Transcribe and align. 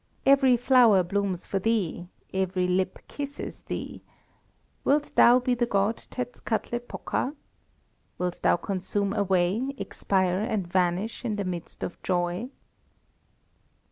Every 0.25 0.57
flower 0.57 1.03
blooms 1.03 1.45
for 1.45 1.59
thee, 1.59 2.07
every 2.33 2.67
lip 2.67 2.97
kisses 3.07 3.59
thee. 3.59 4.01
Wilt 4.83 5.13
thou 5.13 5.37
be 5.37 5.53
the 5.53 5.67
god 5.67 5.97
Tetzkatlepoka? 6.09 7.35
Wilt 8.17 8.41
thou 8.41 8.57
consume 8.57 9.13
away, 9.13 9.75
expire, 9.77 10.39
and 10.39 10.65
vanish 10.65 11.23
in 11.23 11.35
the 11.35 11.43
midst 11.45 11.83
of 11.83 12.01
joy?" 12.01 12.49